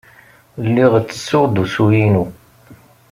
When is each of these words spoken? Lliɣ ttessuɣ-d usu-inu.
Lliɣ 0.65 0.93
ttessuɣ-d 0.99 1.55
usu-inu. 1.63 2.25